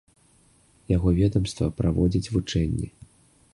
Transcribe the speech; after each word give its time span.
Яго 0.95 1.09
ведамства 1.19 1.69
праводзіць 1.81 2.31
вучэнні. 2.37 2.87